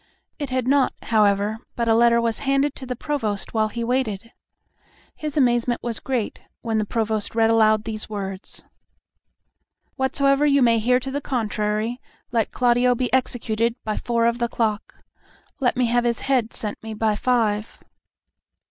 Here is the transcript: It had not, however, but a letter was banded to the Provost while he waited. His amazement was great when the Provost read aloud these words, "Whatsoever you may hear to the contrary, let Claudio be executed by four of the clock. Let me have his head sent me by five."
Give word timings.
It 0.39 0.49
had 0.49 0.67
not, 0.67 0.93
however, 1.03 1.59
but 1.75 1.87
a 1.87 1.93
letter 1.93 2.19
was 2.19 2.39
banded 2.39 2.73
to 2.73 2.87
the 2.87 2.95
Provost 2.95 3.53
while 3.53 3.67
he 3.67 3.83
waited. 3.83 4.31
His 5.15 5.37
amazement 5.37 5.83
was 5.83 5.99
great 5.99 6.41
when 6.63 6.79
the 6.79 6.85
Provost 6.87 7.35
read 7.35 7.51
aloud 7.51 7.83
these 7.83 8.09
words, 8.09 8.63
"Whatsoever 9.97 10.43
you 10.43 10.63
may 10.63 10.79
hear 10.79 10.99
to 10.99 11.11
the 11.11 11.21
contrary, 11.21 12.01
let 12.31 12.49
Claudio 12.49 12.95
be 12.95 13.13
executed 13.13 13.75
by 13.83 13.95
four 13.95 14.25
of 14.25 14.39
the 14.39 14.47
clock. 14.49 15.03
Let 15.59 15.77
me 15.77 15.85
have 15.85 16.03
his 16.03 16.21
head 16.21 16.51
sent 16.51 16.81
me 16.81 16.95
by 16.95 17.15
five." 17.15 17.79